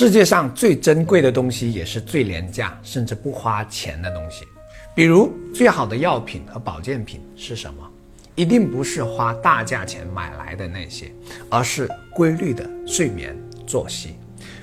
[0.00, 4.46] 世界上最珍贵的东西，也是最廉价甚至不花钱的东西。
[4.94, 7.86] 比如，最好的药品和保健品是什么？
[8.34, 11.12] 一定不是花大价钱买来的那些，
[11.50, 13.36] 而是规律的睡眠
[13.66, 14.14] 作息。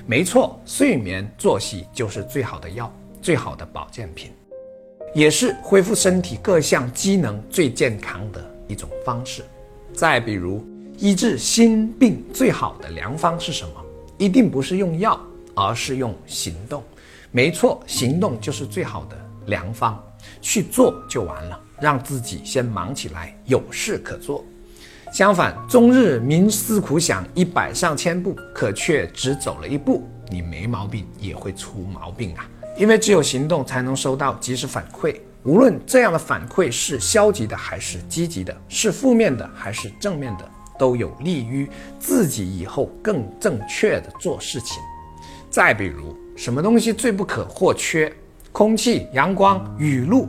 [0.06, 2.92] 没错，睡眠作息就是最好的药，
[3.22, 4.32] 最好的保健品，
[5.14, 9.44] 也是恢复身体各项机能最健康的一种方式。
[9.92, 10.66] 再比如，
[10.96, 13.84] 医治心病最好的良方是什么？
[14.18, 15.16] 一定不是用药，
[15.58, 16.82] 而是用行动。
[17.32, 20.00] 没错，行动就是最好的良方，
[20.40, 21.60] 去做就完了。
[21.80, 24.44] 让自己先忙起来，有事可做。
[25.12, 32.48] 相反，终日冥思苦想，一百上千步，可却只走了一步，你没毛病也会出毛病啊！
[32.76, 41.68] 因为只有行动才能收到及时反馈，无论这样的反馈是消极的还是积极的，是负面的还是正面的，都有利于
[41.98, 44.82] 自己以后更正确的做事情。
[45.58, 48.12] 再比如，什么东西最不可或缺？
[48.52, 50.28] 空气、阳光、雨露。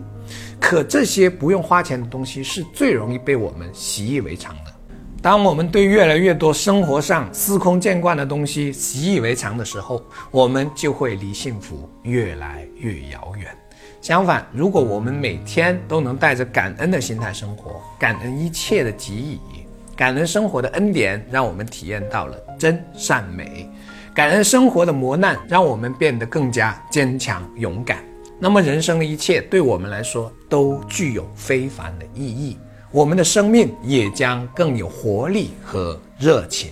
[0.60, 4.74] 可这些不用花钱的东西是最容易被我们习以为常的。
[5.22, 13.56] 当我们对越来越多生活上司空见惯的东西习以为常的时候，我们就会离幸福越来越遥远。
[14.02, 19.64] 相反，如果我们每天都能带着感恩的心态生活，感恩一切的给予，
[19.96, 23.70] 感恩生活的恩典，让我们体验到了真善美；
[24.20, 28.04] 感恩生活的磨难，让我们变得更加坚强勇敢。
[28.38, 32.58] 那么，人生的一切对我们来说都具有非凡的意义，
[32.92, 36.70] 我们的生命也将更有活力和热情。